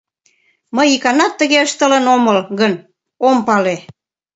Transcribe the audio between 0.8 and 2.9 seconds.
иканат тыге ыштылын омыл гын,